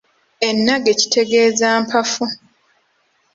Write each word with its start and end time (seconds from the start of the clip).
Ennage 0.47 0.91
kitegeeza 0.99 1.67
Mpafu. 1.83 2.23